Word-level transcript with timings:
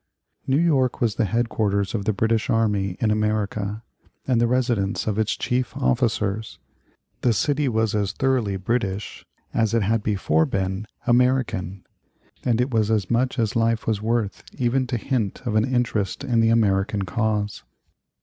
New 0.47 0.57
York 0.57 0.99
was 0.99 1.13
the 1.13 1.25
head 1.25 1.47
quarters 1.47 1.93
of 1.93 2.05
the 2.05 2.11
British 2.11 2.49
army 2.49 2.97
in 2.99 3.11
America, 3.11 3.83
and 4.27 4.41
the 4.41 4.47
residence 4.47 5.05
of 5.05 5.19
its 5.19 5.37
chief 5.37 5.77
officers. 5.77 6.57
The 7.21 7.33
city 7.33 7.69
was 7.69 7.93
as 7.93 8.11
thoroughly 8.11 8.57
British 8.57 9.23
as 9.53 9.75
it 9.75 9.83
had 9.83 10.01
before 10.01 10.47
been 10.47 10.87
American, 11.05 11.85
and 12.43 12.59
it 12.59 12.71
was 12.71 12.89
as 12.89 13.11
much 13.11 13.37
as 13.37 13.55
life 13.55 13.85
was 13.85 14.01
worth 14.01 14.43
even 14.57 14.87
to 14.87 14.97
hint 14.97 15.43
of 15.45 15.53
an 15.53 15.71
interest 15.71 16.23
in 16.23 16.39
the 16.39 16.49
American 16.49 17.03
cause. 17.03 17.61